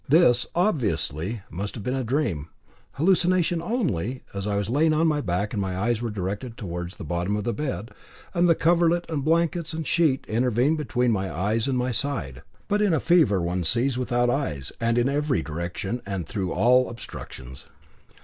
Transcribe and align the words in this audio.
This, 0.09 0.47
obviously, 0.55 1.43
must 1.51 1.75
have 1.75 1.83
been 1.83 1.93
a 1.93 2.03
dream, 2.03 2.49
hallucination 2.93 3.61
only, 3.61 4.23
as 4.33 4.47
I 4.47 4.55
was 4.55 4.67
lying 4.67 4.93
on 4.93 5.05
my 5.05 5.21
back 5.21 5.53
and 5.53 5.61
my 5.61 5.77
eyes 5.77 6.01
were 6.01 6.09
directed 6.09 6.57
towards 6.57 6.95
the 6.95 7.03
bottom 7.03 7.35
of 7.35 7.43
the 7.43 7.53
bed, 7.53 7.91
and 8.33 8.49
the 8.49 8.55
coverlet 8.55 9.05
and 9.09 9.23
blankets 9.23 9.73
and 9.73 9.85
sheet 9.85 10.25
intervened 10.27 10.79
between 10.79 11.11
my 11.11 11.31
eyes 11.31 11.67
and 11.67 11.77
my 11.77 11.91
side. 11.91 12.41
But 12.67 12.81
in 12.81 12.99
fever 12.99 13.39
one 13.43 13.63
sees 13.63 13.95
without 13.99 14.31
eyes, 14.31 14.71
and 14.81 14.97
in 14.97 15.07
every 15.07 15.43
direction, 15.43 16.01
and 16.03 16.25
through 16.25 16.51
all 16.51 16.89
obstructions. 16.89 17.67